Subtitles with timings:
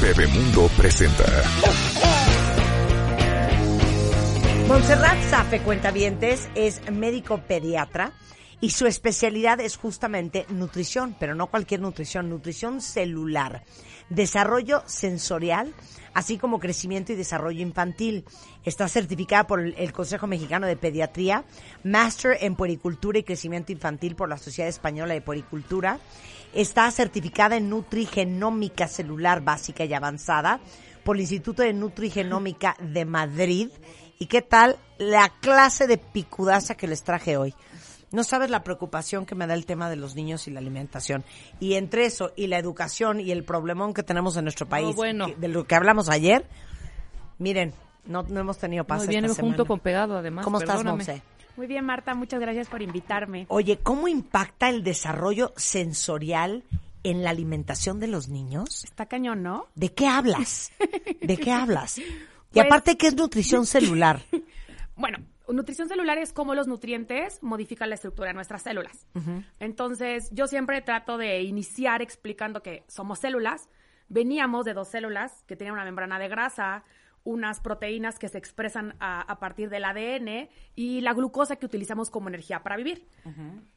[0.00, 1.24] Bebemundo presenta.
[4.68, 8.12] Montserrat Zafe Cuentavientes es médico pediatra
[8.60, 13.64] y su especialidad es justamente nutrición, pero no cualquier nutrición, nutrición celular,
[14.08, 15.72] desarrollo sensorial,
[16.12, 18.24] así como crecimiento y desarrollo infantil.
[18.64, 21.44] Está certificada por el Consejo Mexicano de Pediatría,
[21.84, 26.00] Master en Puericultura y Crecimiento Infantil por la Sociedad Española de Puericultura.
[26.52, 30.60] Está certificada en Nutrigenómica Celular Básica y Avanzada
[31.04, 33.68] por el Instituto de Nutrigenómica de Madrid.
[34.18, 37.54] ¿Y qué tal la clase de picudaza que les traje hoy?
[38.10, 41.24] No sabes la preocupación que me da el tema de los niños y la alimentación.
[41.60, 45.26] Y entre eso y la educación y el problemón que tenemos en nuestro país, bueno.
[45.26, 46.46] que- de lo que hablamos ayer,
[47.38, 47.72] miren,
[48.06, 49.68] no, no hemos tenido paz Muy bien, esta junto semana.
[49.68, 50.44] con pegado, además.
[50.44, 50.82] ¿Cómo estás.
[50.84, 51.22] Monse?
[51.56, 53.44] Muy bien, Marta, muchas gracias por invitarme.
[53.48, 56.62] Oye, ¿cómo impacta el desarrollo sensorial
[57.02, 58.84] en la alimentación de los niños?
[58.84, 59.66] Está cañón, ¿no?
[59.74, 60.70] ¿De qué hablas?
[61.20, 61.98] ¿De qué hablas?
[61.98, 62.04] Y
[62.52, 64.22] Pues- aparte, ¿qué es nutrición celular?
[64.96, 65.18] Bueno,
[65.52, 69.06] nutrición celular es cómo los nutrientes modifican la estructura de nuestras células.
[69.58, 73.68] Entonces, yo siempre trato de iniciar explicando que somos células,
[74.08, 76.84] veníamos de dos células que tenían una membrana de grasa,
[77.24, 82.10] unas proteínas que se expresan a, a partir del ADN y la glucosa que utilizamos
[82.10, 83.06] como energía para vivir.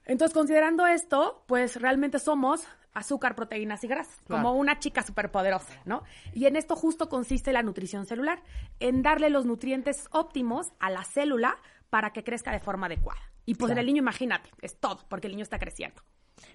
[0.05, 4.43] Entonces, considerando esto, pues realmente somos azúcar, proteínas y grasas, Claro.
[4.43, 6.03] como una chica superpoderosa, ¿no?
[6.33, 8.41] Y en esto justo consiste la nutrición celular,
[8.79, 11.55] en darle los nutrientes óptimos a la célula
[11.89, 13.21] para que crezca de forma adecuada.
[13.45, 13.81] Y pues en Claro.
[13.81, 16.01] el niño, imagínate, es todo, porque el niño está creciendo.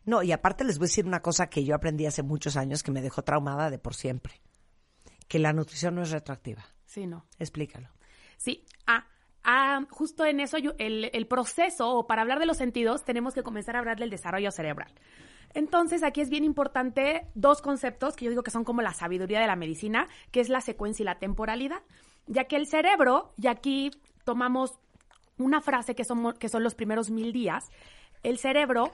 [0.05, 2.83] No, y aparte les voy a decir una cosa que yo aprendí hace muchos años
[2.83, 4.41] que me dejó traumada de por siempre.
[5.29, 6.65] Que la nutrición no es retroactiva.
[6.85, 7.27] Sí, no.
[7.39, 7.89] Explícalo.
[8.37, 8.65] Sí.
[8.87, 9.07] Ah,
[9.45, 13.35] ah, justo en eso, yo- el, el proceso, o para hablar de los sentidos, tenemos
[13.35, 14.93] que comenzar a hablar del desarrollo cerebral.
[15.55, 19.41] Entonces, aquí es bien importante dos conceptos que yo digo que son como la sabiduría
[19.41, 21.83] de la medicina, que es la secuencia y la temporalidad.
[22.27, 23.91] Ya que el cerebro, y aquí
[24.25, 24.79] tomamos
[25.39, 27.71] una frase que son, que son los primeros mil días,
[28.23, 28.91] el cerebro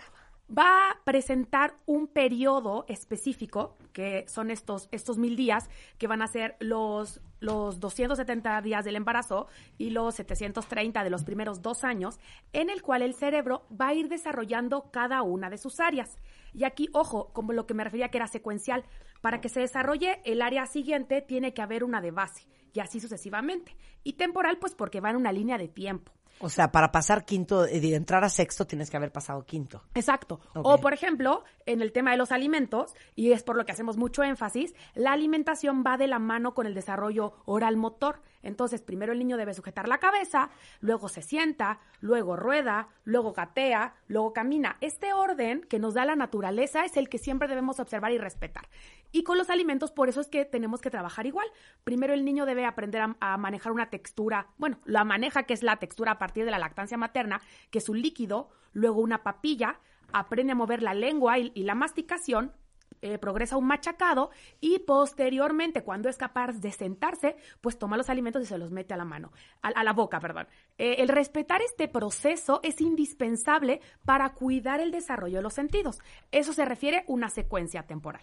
[0.57, 6.27] va a presentar un periodo específico, que son estos, estos mil días, que van a
[6.27, 9.47] ser los, los 270 días del embarazo
[9.79, 12.19] y los 730 de los primeros dos años,
[12.53, 16.19] en el cual el cerebro va a ir desarrollando cada una de sus áreas.
[16.53, 18.85] Y aquí, ojo, como lo que me refería que era secuencial,
[19.21, 23.01] para que se desarrolle el área siguiente tiene que haber una de base, y así
[23.01, 23.77] sucesivamente.
[24.05, 26.13] Y temporal, pues porque va en una línea de tiempo.
[26.41, 29.83] O sea, para pasar quinto, eh, de entrar a sexto, tienes que haber pasado quinto.
[29.95, 30.41] Exacto.
[30.55, 33.97] O, por ejemplo, en el tema de los alimentos, y es por lo que hacemos
[33.97, 38.21] mucho énfasis, la alimentación va de la mano con el desarrollo oral motor.
[38.43, 43.95] Entonces, primero el niño debe sujetar la cabeza, luego se sienta, luego rueda, luego gatea,
[44.09, 44.77] luego camina.
[44.81, 48.69] Este orden que nos da la naturaleza es el que siempre debemos observar y respetar.
[49.13, 51.47] Y con los alimentos, por eso es que tenemos que trabajar igual.
[51.85, 55.77] Primero el niño debe aprender a, manejar una textura, bueno, la maneja que es la
[55.77, 59.81] textura a partir de la lactancia materna, que es un líquido, luego una papilla,
[60.13, 62.53] aprende a mover la lengua y la masticación,
[63.03, 64.31] eh, progresa un machacado
[64.61, 68.95] y posteriormente, cuando es capaz de sentarse, pues toma los alimentos y se los mete
[68.95, 70.47] a la mano, a, a la boca, perdón.
[70.79, 75.99] Eh, el respetar este proceso es indispensable para cuidar el desarrollo de los sentidos.
[76.31, 78.23] Eso se refiere a una secuencia temporal.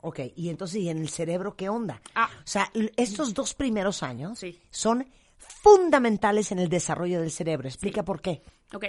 [0.00, 2.00] Ok, y entonces, ¿y en el cerebro qué onda?
[2.14, 2.30] Ah.
[2.38, 4.58] O sea, estos dos primeros años Sí.
[4.70, 5.06] son
[5.36, 7.68] fundamentales en el desarrollo del cerebro.
[7.68, 8.42] Explica por qué.
[8.72, 8.86] Ok.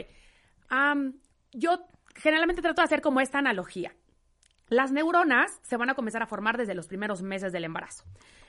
[1.53, 1.85] Yo
[2.15, 3.93] generalmente trato de hacer como esta analogía.
[4.71, 8.05] Las neuronas se van a comenzar a formar desde los primeros meses del embarazo.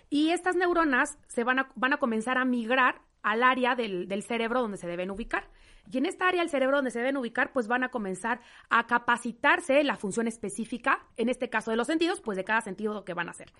[0.09, 4.23] Y estas neuronas se van a, van a comenzar a migrar al área del, del
[4.23, 5.51] cerebro donde se deben ubicar.
[5.91, 8.41] Y en esta área del cerebro donde se deben ubicar, pues van a comenzar
[8.71, 13.05] a capacitarse la función específica, en este caso de los sentidos, pues de cada sentido
[13.05, 13.53] que van a hacer.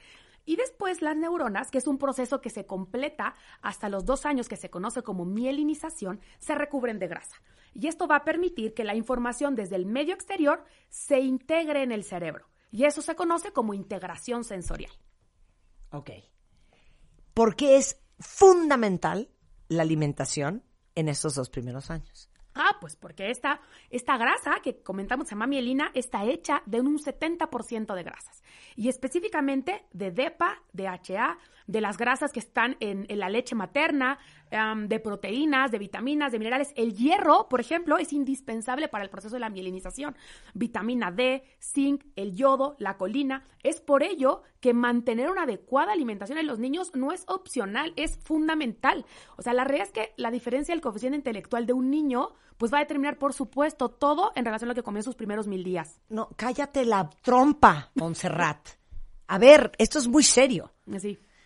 [0.45, 4.49] Y después las neuronas, que es un proceso que se completa hasta los dos años,
[4.49, 7.43] que se conoce como mielinización, se recubren de grasa.
[7.75, 11.91] Y esto va a permitir que la información desde el medio exterior se integre en
[11.91, 12.52] el cerebro.
[12.73, 14.93] Y eso se conoce como integración sensorial.
[15.91, 16.11] Ok.
[17.35, 19.31] ¿Por qué es fundamental
[19.69, 20.65] la alimentación
[20.95, 22.32] en estos dos primeros años?
[22.83, 27.95] Pues porque esta, esta grasa que comentamos se llama mielina está hecha de un 70%
[27.95, 28.43] de grasas.
[28.75, 31.39] Y específicamente de DEPA, DHA,
[31.69, 34.19] de las grasas que están en, en la leche materna,
[34.51, 36.73] em, de proteínas, de vitaminas, de minerales.
[36.75, 40.17] El hierro, por ejemplo, es indispensable para el proceso de la mielinización.
[40.53, 43.45] Vitamina D, zinc, el yodo, la colina.
[43.63, 48.19] Es por ello que mantener una adecuada alimentación en los niños no es opcional, es
[48.19, 49.07] fundamental.
[49.37, 52.31] O sea, la realidad es que la diferencia del coeficiente intelectual de un niño
[52.63, 55.17] pues va a determinar, por supuesto, todo en relación a lo que comió en sus
[55.17, 55.99] primeros mil días.
[56.09, 58.69] No, cállate la trompa, Montserrat.
[59.27, 60.71] A ver, esto es muy serio.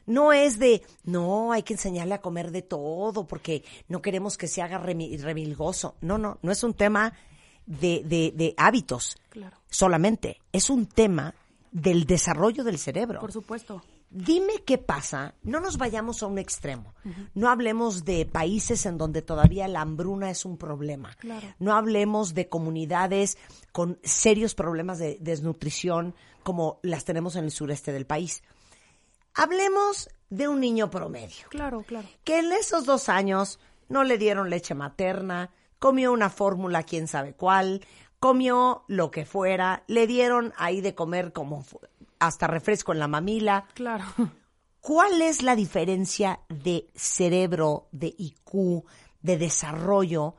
[0.04, 4.46] No es de, no, hay que enseñarle a comer de todo porque no queremos que
[4.46, 5.94] se haga remi- remilgoso.
[6.02, 7.14] No, no, no es un tema
[7.64, 9.56] de, de, de hábitos Claro.
[9.70, 10.42] solamente.
[10.52, 11.34] Es un tema
[11.72, 13.20] del desarrollo del cerebro.
[13.20, 13.82] Por supuesto.
[14.08, 16.94] Dime qué pasa, no nos vayamos a un extremo,
[17.34, 21.46] no hablemos de países en donde todavía la hambruna es un problema, Claro.
[21.58, 23.36] no hablemos de comunidades
[23.72, 26.14] con serios problemas de desnutrición
[26.44, 28.42] como las tenemos en el sureste del país.
[29.34, 32.08] Hablemos de un niño promedio, Claro, claro.
[32.24, 33.58] que en esos dos años
[33.88, 37.84] no le dieron leche materna, comió una fórmula quién sabe cuál,
[38.18, 41.64] comió lo que fuera, le dieron ahí de comer como
[42.18, 43.66] hasta refresco en la mamila.
[43.74, 44.04] Claro.
[44.80, 48.84] ¿Cuál es la diferencia de cerebro, de IQ,
[49.20, 50.36] de desarrollo,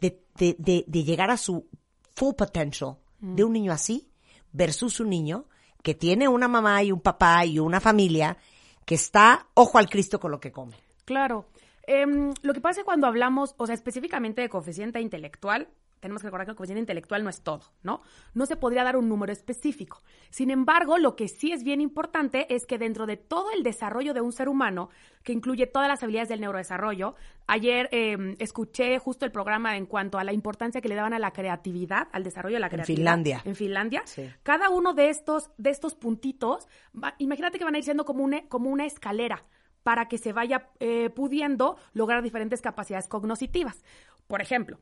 [0.00, 1.68] de, de- de- de llegar a su
[2.14, 4.10] full potential de un niño así
[4.52, 5.44] versus un niño
[5.82, 8.36] que tiene una mamá y un papá y una familia
[8.84, 10.76] que está ojo al Cristo con lo que come?
[11.04, 11.46] Claro.
[11.86, 15.68] Em, lo que pasa es cuando hablamos, o sea, específicamente de coeficiente intelectual,
[16.02, 18.02] tenemos que recordar que el coeficiente intelectual no es todo, ¿no?
[18.34, 20.02] No se podría dar un número específico.
[20.30, 24.12] Sin embargo, lo que sí es bien importante es que dentro de todo el desarrollo
[24.12, 24.90] de un ser humano,
[25.22, 27.14] que incluye todas las habilidades del neurodesarrollo,
[27.46, 31.20] ayer em, escuché justo el programa en cuanto a la importancia que le daban a
[31.20, 32.96] la creatividad, al desarrollo de la creatividad.
[32.98, 33.42] Finlandia.
[33.44, 34.02] En Finlandia.
[34.04, 34.28] Sí.
[34.42, 38.24] Cada uno de estos, de estos puntitos, va- imagínate que van a ir siendo como
[38.24, 39.44] una, como una escalera
[39.84, 43.82] para que se vaya eh, pudiendo lograr diferentes capacidades cognitivas.
[44.28, 44.78] Por ejemplo,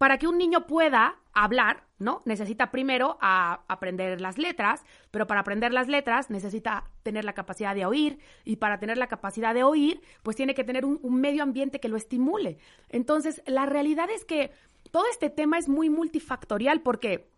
[0.00, 2.22] para que un niño pueda hablar, ¿no?
[2.24, 7.84] Necesita primero aprender las letras, pero para aprender las letras necesita tener la capacidad de
[7.84, 11.80] oír y para tener la capacidad de oír, pues tiene que tener un medio ambiente
[11.80, 12.56] que lo estimule.
[12.88, 14.52] Entonces, la realidad es que
[14.90, 17.28] todo este tema es muy multifactorial porque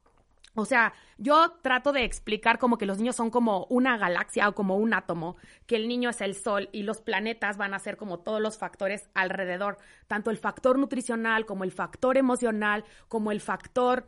[0.54, 4.54] o sea, yo trato de explicar como que los niños son como una galaxia o
[4.54, 5.36] como un átomo,
[5.66, 8.58] que el niño es el sol y los planetas van a ser como todos los
[8.58, 9.78] factores alrededor,
[10.08, 14.06] tanto el factor nutricional como el factor emocional, como el factor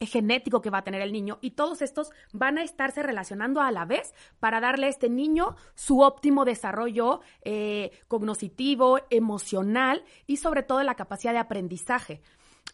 [0.00, 3.70] genético que va a tener el niño y todos estos van a estarse relacionando a
[3.70, 10.62] la vez para darle a este niño su óptimo desarrollo eh, cognitivo, emocional y sobre
[10.62, 12.22] todo la capacidad de aprendizaje.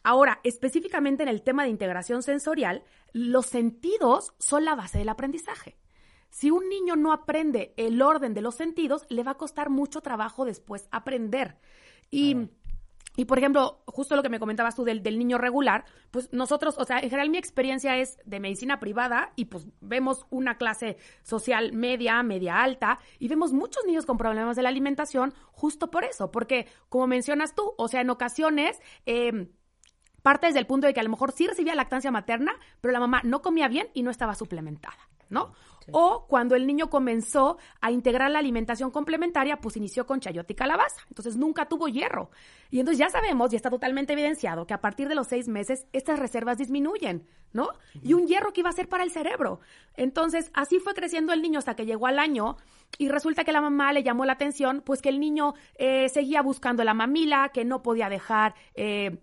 [0.02, 5.76] Ahora, específicamente en el tema de integración sensorial, los sentidos son la base del aprendizaje.
[6.30, 10.00] Si un niño no aprende el orden de los sentidos, le va a costar mucho
[10.00, 11.58] trabajo después aprender.
[12.10, 12.48] Y,
[13.16, 16.78] y por ejemplo, justo lo que me comentabas tú del, del niño regular, pues nosotros,
[16.78, 20.96] o sea, en general mi experiencia es de medicina privada y pues vemos una clase
[21.24, 26.04] social media, media alta y vemos muchos niños con problemas de la alimentación justo por
[26.04, 28.80] eso, porque como mencionas tú, o sea, en ocasiones...
[29.04, 29.50] Eh,
[30.22, 33.00] parte desde el punto de que a lo mejor sí recibía lactancia materna, pero la
[33.00, 35.52] mamá no comía bien y no estaba suplementada, ¿no?
[35.92, 40.56] O cuando el niño comenzó a integrar la alimentación complementaria, pues inició con chayote y
[40.56, 41.00] calabaza.
[41.08, 42.30] Entonces nunca tuvo hierro.
[42.70, 45.86] Y entonces ya sabemos, y está totalmente evidenciado, que a partir de los seis meses
[45.92, 47.70] estas reservas disminuyen, ¿no?
[48.02, 49.60] Y un hierro que iba a ser para el cerebro.
[49.96, 52.56] Entonces así fue creciendo el niño hasta que llegó al año
[52.98, 56.42] y resulta que la mamá le llamó la atención, pues que el niño eh, seguía
[56.42, 58.54] buscando la mamila, que no podía dejar...
[58.74, 59.18] Eh,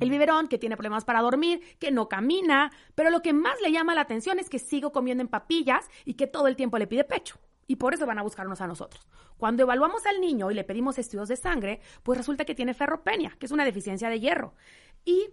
[0.00, 3.72] el biberón, que tiene problemas para dormir, que no camina, pero lo que más le
[3.72, 6.86] llama la atención es que sigo comiendo en papillas y que todo el tiempo le
[6.86, 7.38] pide pecho.
[7.66, 9.06] Y por eso van a buscarnos a nosotros.
[9.36, 13.36] Cuando evaluamos al niño y le pedimos estudios de sangre, pues resulta que tiene ferropenia,
[13.38, 14.54] que es una deficiencia de hierro.
[15.04, 15.28] Y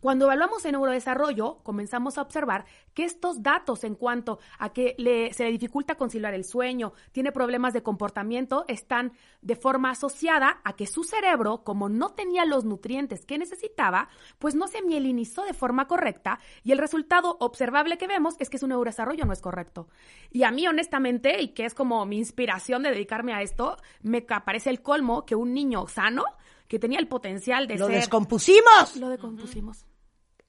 [0.00, 2.64] cuando evaluamos el neurodesarrollo, comenzamos a observar
[2.94, 7.32] que estos datos en cuanto a que le- se le dificulta conciliar el sueño, tiene
[7.32, 9.12] problemas de comportamiento, están
[9.42, 14.54] de forma asociada a que su cerebro, como no tenía los nutrientes que necesitaba, pues
[14.54, 18.66] no se mielinizó de forma correcta y el resultado observable que vemos es que su
[18.68, 19.88] neurodesarrollo no es correcto.
[20.30, 24.22] Y a mí, honestamente, y que es como mi inspiración de dedicarme a esto, me
[24.22, 26.24] parece el colmo que un niño sano,
[26.68, 27.96] que tenía el potencial de ¡Lo ser...
[27.96, 28.96] descompusimos!
[28.96, 29.86] Lo decompusimos.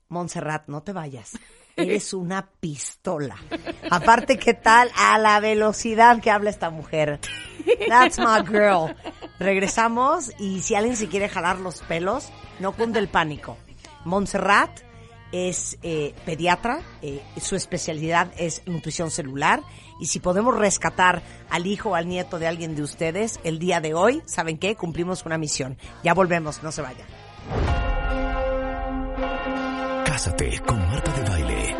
[0.09, 1.37] Montserrat, no te vayas.
[1.75, 3.37] Eres una pistola.
[3.89, 4.91] Aparte, ¿qué tal?
[4.97, 7.19] A la velocidad que habla esta mujer.
[7.87, 8.95] That's my girl.
[9.39, 13.55] Regresamos y si alguien se quiere jalar los pelos, no cunde el pánico.
[14.03, 14.81] Montserrat
[15.31, 19.61] es eh, pediatra, eh, su especialidad es nutrición celular
[19.99, 23.79] y si podemos rescatar al hijo o al nieto de alguien de ustedes el día
[23.79, 24.75] de hoy, ¿saben qué?
[24.75, 25.77] Cumplimos una misión.
[26.03, 27.07] Ya volvemos, no se vayan.
[30.09, 31.75] Cásate con Marta de Baile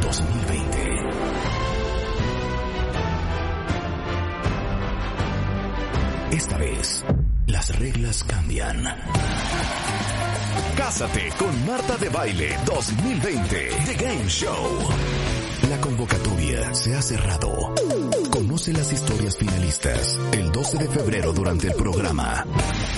[0.00, 0.76] 2020.
[6.30, 7.04] Esta vez,
[7.48, 8.84] las reglas cambian.
[10.76, 14.88] Cásate con Marta de Baile 2020, The Game Show.
[15.68, 17.74] La convocatoria se ha cerrado.
[18.30, 22.46] Conoce las historias finalistas el 12 de febrero durante el programa.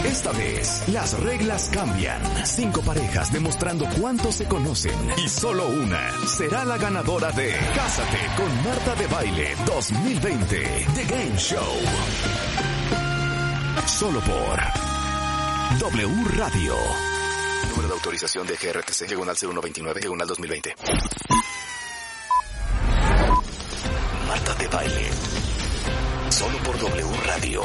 [0.04, 2.20] Esta vez, las reglas cambian.
[2.44, 8.64] Cinco parejas demostrando cuánto se conocen y solo una será la ganadora de Cásate con
[8.64, 11.62] Marta de Baile 2020, The Game Show.
[13.86, 14.58] Solo por
[15.78, 16.74] W Radio.
[17.70, 20.74] Número de autorización de GRTC, diagonal 0129, diagonal 2020.
[24.26, 25.10] Marta de Baile.
[26.28, 27.62] Solo por W Radio.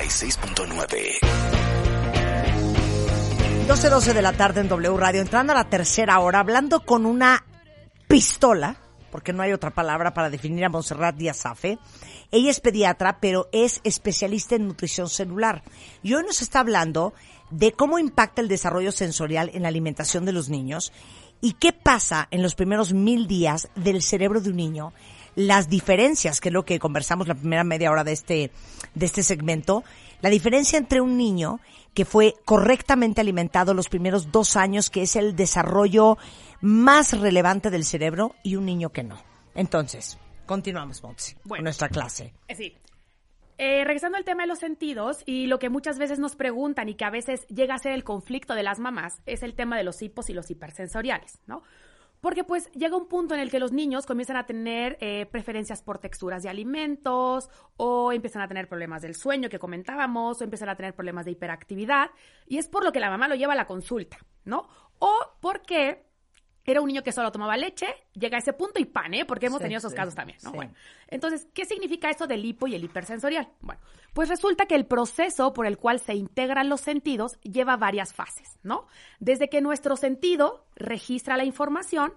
[0.00, 1.20] 96.9.
[3.68, 7.44] 12.12 de la tarde en W Radio, entrando a la tercera hora, hablando con una
[8.08, 8.76] pistola,
[9.10, 11.78] porque no hay otra palabra para definir a Montserrat Díaz Afe.
[12.30, 15.62] Ella es pediatra, pero es especialista en nutrición celular.
[16.02, 17.12] Y hoy nos está hablando
[17.50, 20.92] de cómo impacta el desarrollo sensorial en la alimentación de los niños
[21.42, 24.92] y qué pasa en los primeros mil días del cerebro de un niño,
[25.36, 28.50] las diferencias, que es lo que conversamos la primera media hora de este,
[28.94, 29.84] de este segmento,
[30.22, 31.60] la diferencia entre un niño
[31.94, 36.18] que fue correctamente alimentado los primeros dos años, que es el desarrollo
[36.60, 39.20] más relevante del cerebro, y un niño que no.
[39.54, 41.64] Entonces, continuamos, Montse, con Bueno.
[41.64, 42.32] nuestra clase.
[42.48, 42.76] Eh, Sí.
[43.62, 46.94] Eh, regresando al tema de los sentidos y lo que muchas veces nos preguntan y
[46.94, 49.84] que a veces llega a ser el conflicto de las mamás es el tema de
[49.84, 51.62] los hipos y los hipersensoriales, ¿no?
[52.20, 55.82] Porque pues llega un punto en el que los niños comienzan a tener eh, preferencias
[55.82, 60.68] por texturas de alimentos o empiezan a tener problemas del sueño que comentábamos o empiezan
[60.68, 62.10] a tener problemas de hiperactividad
[62.46, 64.68] y es por lo que la mamá lo lleva a la consulta, ¿no?
[64.98, 66.09] O porque
[66.70, 69.24] era un niño que solo tomaba leche, llega a ese punto y pan, ¿eh?
[69.24, 70.50] Porque hemos Sí, tenido esos sí, casos también, ¿no?
[70.50, 70.56] sí.
[70.56, 70.72] Bueno,
[71.08, 73.48] entonces, ¿qué significa eso del hipo y el hipersensorial?
[73.60, 73.80] Bueno,
[74.12, 78.58] pues resulta que el proceso por el cual se integran los sentidos lleva varias fases,
[78.62, 78.86] ¿no?
[79.18, 82.14] Desde que nuestro sentido registra la información,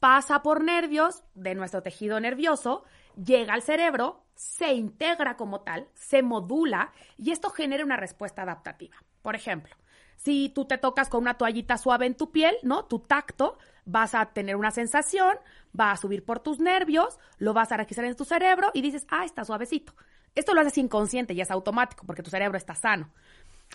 [0.00, 2.84] pasa por nervios de nuestro tejido nervioso,
[3.16, 8.96] llega al cerebro, se integra como tal, se modula y esto genera una respuesta adaptativa.
[9.22, 9.74] Por ejemplo,
[10.16, 12.84] si tú te tocas con una toallita suave en tu piel, ¿no?
[12.84, 15.36] Tu tacto, vas a tener una sensación,
[15.78, 19.06] va a subir por tus nervios, lo vas a registrar en tu cerebro y dices,
[19.10, 19.94] ah, está suavecito.
[20.34, 23.10] Esto lo haces inconsciente y es automático porque tu cerebro está sano.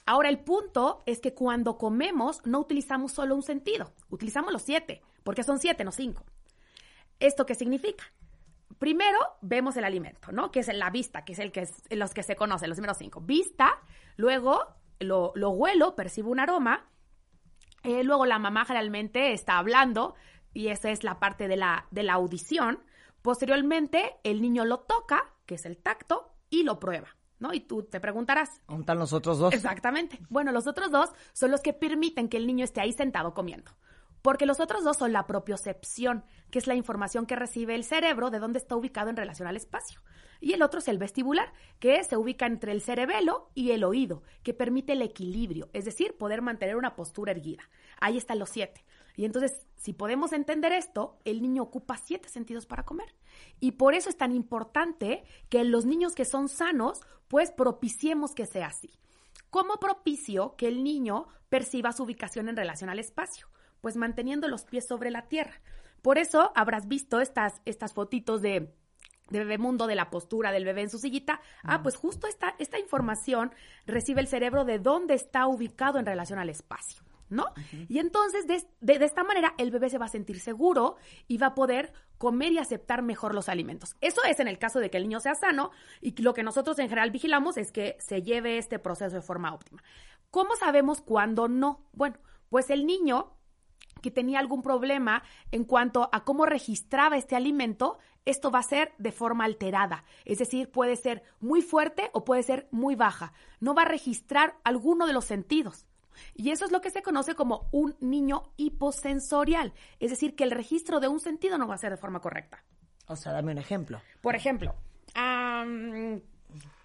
[0.06, 5.02] Ahora, el punto es que cuando comemos no utilizamos solo un sentido, utilizamos los siete,
[5.24, 6.24] porque son siete, no cinco.
[7.20, 8.04] ¿Esto qué significa?
[8.80, 10.52] Primero vemos el alimento, ¿no?
[10.52, 12.98] Que es la vista, que es el que es, los que se conocen, los primeros
[12.98, 13.22] cinco.
[13.22, 13.80] Vista,
[14.16, 14.66] luego
[15.02, 16.90] lo, lo huelo, percibo un aroma,
[17.84, 20.16] eh, luego la mamá generalmente está hablando
[20.54, 22.84] y esa es la parte de la, de la audición.
[23.22, 27.08] Posteriormente el niño lo toca, que es el tacto, y lo prueba,
[27.40, 27.54] ¿no?
[27.54, 29.54] Y tú te preguntarás, ¿Dónde están los otros dos?
[29.54, 30.20] Exactamente.
[30.30, 33.72] Bueno, los otros dos son los que permiten que el niño esté ahí sentado comiendo.
[34.22, 38.30] Porque los otros dos son la propiocepción, que es la información que recibe el cerebro
[38.30, 40.02] de dónde está ubicado en relación al espacio.
[40.42, 44.24] Y el otro es el vestibular, que se ubica entre el cerebelo y el oído,
[44.42, 47.70] que permite el equilibrio, es decir, poder mantener una postura erguida.
[48.00, 48.84] Ahí están los siete.
[49.16, 53.14] Y entonces, si podemos entender esto, el niño ocupa siete sentidos para comer.
[53.60, 58.48] Y por eso es tan importante que los niños que son sanos, pues propiciemos que
[58.48, 58.90] sea así.
[59.52, 63.48] ¿Cómo propicio que el niño perciba su ubicación en relación al espacio?
[63.80, 65.62] Pues manteniendo los pies sobre la tierra.
[66.02, 68.74] Por eso habrás visto estas, estas fotitos de,
[69.32, 71.42] de Bebemundo, de la postura del bebé en su sillita.
[71.64, 73.52] Ah, pues justo esta, esta información
[73.88, 77.02] recibe el cerebro de dónde está ubicado en relación al espacio.
[77.30, 77.46] ¿No?
[77.88, 80.98] Y entonces, de, de- de esta manera, el bebé se va a sentir seguro
[81.30, 83.96] y va a poder comer y aceptar mejor los alimentos.
[84.02, 85.72] Eso es en el caso de que el niño sea sano
[86.02, 89.54] y lo que nosotros en general vigilamos es que se lleve este proceso de forma
[89.54, 89.82] óptima.
[90.30, 91.88] ¿Cómo sabemos cuándo no?
[91.94, 92.18] Bueno,
[92.50, 93.32] pues el niño
[94.02, 98.94] que tenía algún problema en cuanto a cómo registraba este alimento, esto va a ser
[98.98, 100.04] de forma alterada.
[100.26, 103.34] Es decir, puede ser muy fuerte o puede ser muy baja.
[103.60, 105.86] No va a registrar alguno de los sentidos.
[106.36, 109.74] Y eso es lo que se conoce como un niño hiposensorial.
[110.00, 112.64] Es decir, que el registro de un sentido no va a ser de forma correcta.
[113.08, 114.02] O sea, dame un ejemplo.
[114.22, 114.76] Por ejemplo,
[115.16, 116.22] em,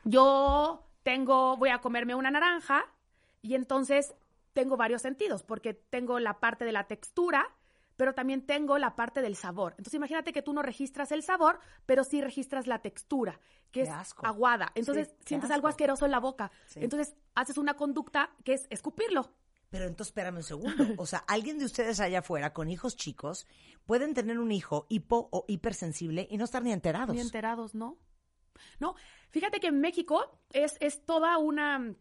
[0.05, 2.85] yo tengo, voy a comerme una naranja
[3.43, 4.15] y entonces
[4.57, 7.55] tengo varios sentidos, porque tengo la parte de la textura,
[7.99, 9.73] pero también tengo la parte del sabor.
[9.73, 13.39] Entonces imagínate que tú no registras el sabor, pero sí registras la textura,
[13.71, 14.27] que Qué es asco.
[14.27, 14.73] aguada.
[14.75, 15.55] Entonces Sí, sientes asco.
[15.57, 16.51] algo asqueroso en la boca.
[16.67, 16.81] Sí.
[16.83, 19.31] Entonces haces una conducta que es escupirlo.
[19.69, 20.75] Pero entonces espérame un segundo.
[21.03, 23.47] O sea, alguien de ustedes allá afuera con hijos chicos
[23.85, 27.15] pueden tener un hijo hipo o hipersensible y no estar ni enterados.
[27.15, 27.99] Ni enterados, ¿no?
[28.81, 28.95] No,
[29.31, 31.95] fíjate que en México es, es toda una,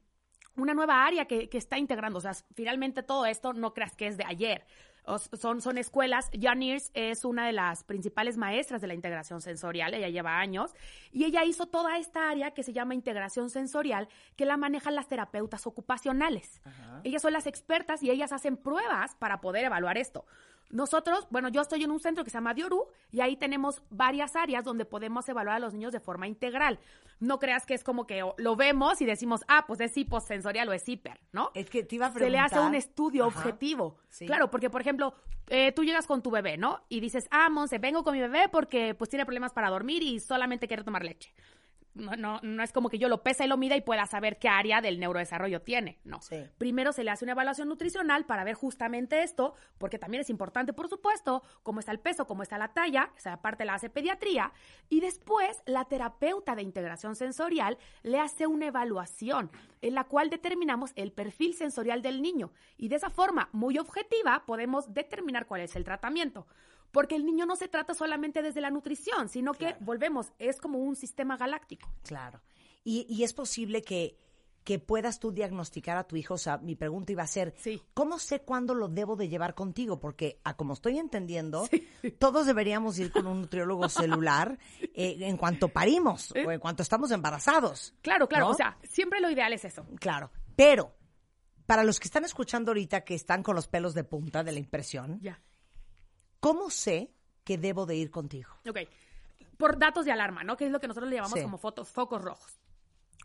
[0.55, 2.17] una nueva área que, que está integrando.
[2.19, 4.65] O sea, finalmente todo esto no creas que es de ayer.
[5.07, 6.29] O son, son escuelas.
[6.39, 9.93] Janirs es una de las principales maestras de la integración sensorial.
[9.93, 10.73] Ella lleva años.
[11.11, 15.07] Y ella hizo toda esta área que se llama integración sensorial, que la manejan las
[15.07, 16.61] terapeutas ocupacionales.
[17.03, 20.25] Ellas son las expertas y ellas hacen pruebas para poder evaluar esto.
[20.69, 24.35] Nosotros, bueno, yo estoy en un centro que se llama Dioru y ahí tenemos varias
[24.35, 26.79] áreas donde podemos evaluar a los niños de forma integral.
[27.19, 30.73] No creas que es como que lo vemos y decimos, ah, pues es hiposensorial o
[30.73, 31.51] es hiper, ¿no?
[31.53, 33.39] Es que te iba a Se le hace preguntar- un estudio Ajá.
[33.39, 33.97] objetivo.
[34.09, 34.25] Sí.
[34.25, 35.13] Claro, porque por ejemplo,
[35.47, 36.81] eh, tú llegas con tu bebé, ¿no?
[36.89, 40.19] Y dices, ah, Monse, vengo con mi bebé porque pues tiene problemas para dormir y
[40.19, 41.33] solamente quiere tomar leche.
[41.95, 44.37] No, no, no es como que yo lo pesa y lo mida y pueda saber
[44.37, 45.97] qué área del neurodesarrollo tiene.
[46.03, 46.21] No.
[46.21, 46.43] Sí.
[46.57, 50.73] Primero se le hace una evaluación nutricional para ver justamente esto, porque también es importante,
[50.73, 54.51] por supuesto, cómo está el peso, cómo está la talla, esa parte la hace pediatría,
[54.89, 59.49] y después la terapeuta de integración sensorial le hace una evaluación
[59.81, 64.43] en la cual determinamos el perfil sensorial del niño, y de esa forma muy objetiva
[64.45, 66.45] podemos determinar cuál es el tratamiento.
[66.91, 70.79] Porque el niño no se trata solamente desde la nutrición, sino que, volvemos, es como
[70.79, 71.89] un sistema galáctico.
[72.03, 72.41] Claro.
[72.83, 74.17] Y, y es posible que,
[74.63, 76.33] que puedas tú diagnosticar a tu hijo.
[76.35, 77.81] O sea, mi pregunta iba a ser, Sí.
[77.93, 79.99] ¿cómo sé cuándo lo debo de llevar contigo?
[79.99, 81.67] Porque, a como estoy entendiendo,
[82.19, 84.57] todos deberíamos ir con un nutriólogo celular
[84.95, 87.93] eh, en cuanto parimos o en cuanto estamos embarazados.
[88.01, 88.51] Claro, claro, ¿no?
[88.51, 89.85] o sea, siempre lo ideal es eso.
[89.99, 90.31] Claro.
[90.55, 90.95] Pero,
[91.65, 94.59] para los que están escuchando ahorita que están con los pelos de punta de la
[94.59, 95.41] impresión, Ya.
[96.45, 97.11] ¿Cómo sé
[97.43, 98.49] que debo de ir contigo?
[98.69, 98.79] Ok.
[99.57, 100.57] Por datos de alarma, ¿no?
[100.57, 101.43] Que es lo que nosotros le llamamos Sí.
[101.43, 102.59] como fotos, focos rojos.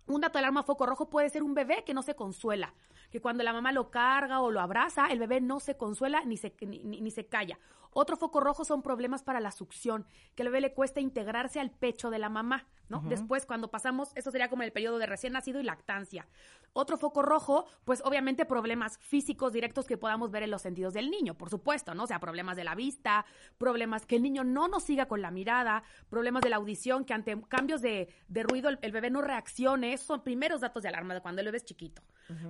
[0.07, 2.73] Un dato de alarma foco rojo puede ser un bebé que no se consuela,
[3.11, 6.37] que cuando la mamá lo carga o lo abraza, el bebé no se consuela ni
[6.37, 7.59] se, ni, ni- ni se calla.
[7.93, 11.73] Otro foco rojo son problemas para la succión, que al bebé le cuesta integrarse al
[11.73, 13.03] pecho de la mamá, ¿no?
[13.09, 16.29] Después, cuando pasamos, eso sería como el periodo de recién nacido y lactancia.
[16.73, 21.11] Otro foco rojo, pues obviamente problemas físicos directos que podamos ver en los sentidos del
[21.11, 22.05] niño, por supuesto, ¿no?
[22.05, 23.25] O sea, problemas de la vista,
[23.59, 27.13] problemas que el niño no nos siga con la mirada, problemas de la audición, que
[27.15, 29.93] ante cambios de, de ruido el, el bebé no reaccione.
[29.95, 32.03] Esos son primeros datos de alarma de cuando el bebé es chiquito.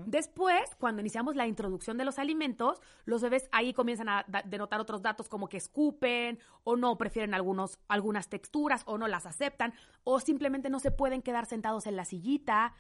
[0.05, 5.02] Después, cuando iniciamos la introducción de los alimentos, los bebés ahí comienzan a denotar otros
[5.02, 10.20] datos como que escupen o no prefieren algunos, algunas texturas o no las aceptan o
[10.20, 12.74] simplemente no se pueden quedar sentados en la sillita.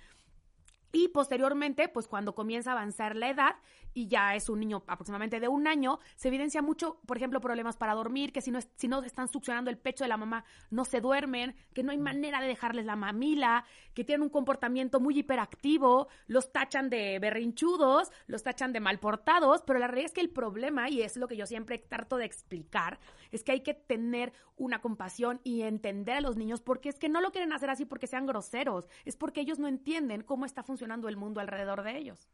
[0.92, 3.56] Y posteriormente, pues cuando comienza a avanzar la edad
[3.94, 7.76] y ya es un niño aproximadamente de un año, se evidencia mucho, por ejemplo, problemas
[7.76, 10.44] para dormir, que si no, es- si no están succionando el pecho de la mamá,
[10.70, 15.00] no se duermen, que no hay manera de dejarles la mamila, que tienen un comportamiento
[15.00, 20.12] muy hiperactivo, los tachan de berrinchudos, los tachan de mal portados, pero la realidad es
[20.14, 22.98] que el problema, y es lo que yo siempre trato de explicar,
[23.30, 27.08] es que hay que tener una compasión y entender a los niños, porque es que
[27.08, 30.62] no lo quieren hacer así porque sean groseros, es porque ellos no entienden cómo está
[30.62, 32.28] funcionando el mundo alrededor de ellos.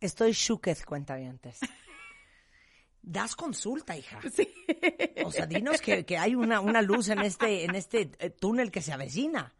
[0.00, 1.60] Estoy shukez, cuentavientes.
[3.08, 4.18] Das consulta, hija.
[4.34, 4.52] Sí.
[5.24, 8.72] O sea, dinos que, que hay una, una luz en este, en este eh, túnel
[8.72, 9.54] que se avecina.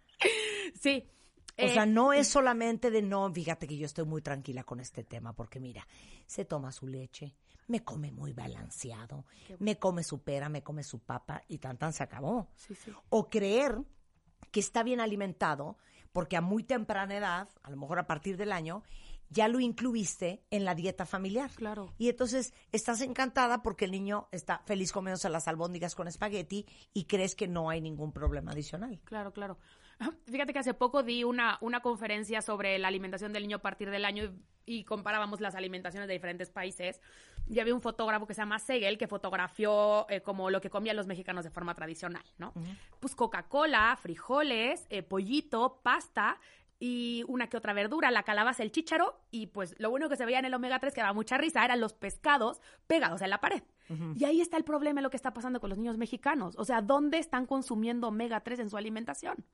[0.75, 1.05] Sí.
[1.51, 4.81] O Eh, sea, no es solamente de no, fíjate que yo estoy muy tranquila con
[4.81, 5.87] este tema, porque mira,
[6.27, 7.37] se toma su leche,
[7.69, 9.27] me come muy balanceado,
[9.61, 12.49] me come su pera, me come su papa y tan tan se acabó.
[12.57, 12.91] Sí, sí.
[13.11, 13.79] O creer
[14.51, 15.79] que está bien alimentado,
[16.17, 18.83] porque a muy temprana edad, a lo mejor a partir del año,
[19.29, 21.51] ya lo incluiste en la dieta familiar.
[21.55, 21.93] Claro.
[21.99, 27.05] Y entonces estás encantada porque el niño está feliz comiéndose las albóndigas con espagueti y
[27.05, 28.99] crees que no hay ningún problema adicional.
[29.05, 29.59] Claro, claro.
[30.27, 33.91] Fíjate que hace poco di una, una conferencia sobre la alimentación del niño a partir
[33.91, 37.01] del año y, y comparábamos las alimentaciones de diferentes países.
[37.49, 40.97] Y había un fotógrafo que se llama Segel que fotografió eh, como lo que comían
[40.97, 42.53] los mexicanos de forma tradicional, ¿no?
[43.01, 46.39] Pues Coca-Cola, frijoles, eh, pollito, pasta
[46.79, 50.27] y una que otra verdura, la calabaza, el chícharo, y pues lo único que se
[50.27, 53.41] veía en el omega 3 que daba mucha risa eran los pescados pegados en la
[53.41, 53.63] pared.
[54.17, 56.57] Y ahí está el problema, lo que está pasando con los niños mexicanos.
[56.59, 59.45] O sea, ¿dónde están consumiendo omega 3 en su alimentación?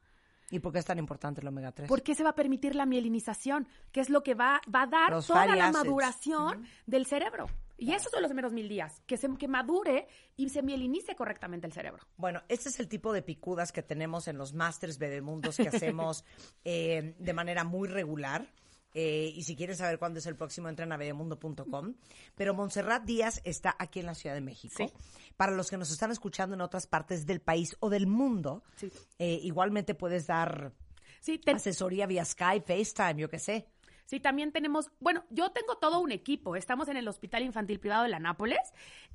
[0.53, 1.89] ¿Y por qué es tan importante el omega 3?
[1.89, 3.67] ¿Por qué se va a permitir la mielinización?
[3.91, 5.79] Que es lo que va, va a dar Los toda la acids.
[5.79, 7.47] maduración del cerebro.
[7.79, 11.67] Y esos son los primeros mil días, que, se, que madure y se mielinice correctamente
[11.67, 12.07] el cerebro.
[12.19, 16.23] Bueno, este es el tipo de picudas que tenemos en los Masters Bebemundos que hacemos
[16.65, 18.47] eh, de manera muy regular.
[18.95, 21.95] Eh, y si quieren saber cuándo es el próximo, entren a bebemundo.com.
[22.35, 24.75] Pero Montserrat Díaz está aquí en la Ciudad de México.
[24.77, 24.93] Sí.
[25.37, 28.91] Para los que nos están escuchando en otras partes del país o del mundo, Sí.
[29.19, 30.73] eh, igualmente puedes dar
[31.21, 33.67] Sí, te- asesoría vía Skype, FaceTime, yo qué sé.
[34.13, 36.55] Sí, también tenemos, bueno, yo tengo todo un equipo.
[36.55, 38.61] Estamos en el Hospital Infantil Privado de la Nápoles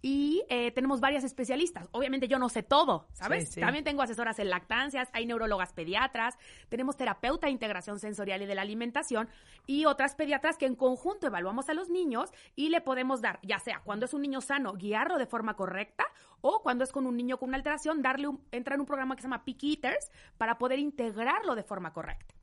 [0.02, 1.88] y eh, tenemos varias especialistas.
[1.92, 3.50] Obviamente yo no sé todo, ¿sabes?
[3.50, 3.62] Sí, sí.
[3.62, 6.36] También tengo asesoras en lactancias, hay neurólogas pediatras,
[6.70, 9.30] tenemos terapeuta de integración sensorial y de la alimentación
[9.68, 13.60] y otras pediatras que en conjunto evaluamos a los niños y le podemos dar, ya
[13.60, 16.06] sea cuando es un niño sano, guiarlo de forma correcta
[16.42, 19.16] o cuando es con un niño con una alteración, darle un, entrar en un programa
[19.16, 22.34] que se llama Peak Eaters para poder integrarlo de forma correcta.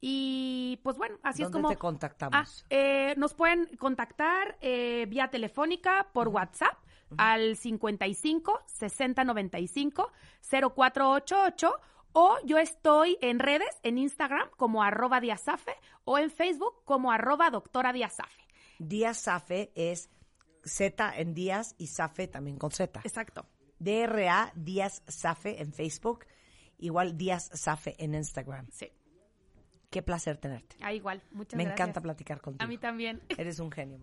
[0.00, 1.68] Y pues bueno, así es ¿Dónde como...
[1.70, 2.64] te contactamos?
[2.64, 6.76] Ah, eh, nos pueden contactar eh, vía telefónica por WhatsApp
[7.16, 11.72] al 55 60 95 0488
[12.12, 15.72] o yo estoy en redes, en Instagram como arroba diasafe
[16.04, 18.42] o en Facebook como arroba doctora diasafe.
[18.78, 20.10] Díaz Safe es
[20.64, 23.00] Z en Díaz y Safe también con Z.
[23.04, 23.46] Exacto.
[23.78, 26.26] DRA Díaz Safe en Facebook,
[26.78, 28.68] igual Díaz Safe en Instagram.
[28.70, 28.90] Sí,
[29.90, 30.76] Qué placer tenerte.
[30.82, 31.22] ah, igual.
[31.32, 31.80] Muchas Me gracias.
[31.80, 32.62] encanta platicar contigo.
[32.62, 33.22] A mí también.
[33.38, 33.98] Eres un genio.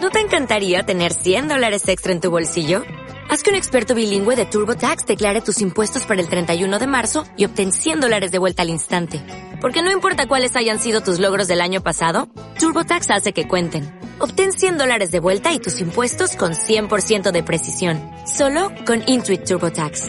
[0.00, 2.82] ¿No te encantaría tener 100 dólares extra en tu bolsillo?
[3.28, 7.24] Haz que un experto bilingüe de TurboTax declare tus impuestos para el 31 de marzo
[7.36, 9.20] y obtén 100 dólares de vuelta al instante.
[9.60, 13.84] Porque no importa cuáles hayan sido tus logros del año pasado, TurboTax hace que cuenten.
[14.20, 18.00] Obtén 100 dólares de vuelta y tus impuestos con 100% de precisión.
[18.26, 20.08] Solo con Intuit TurboTax.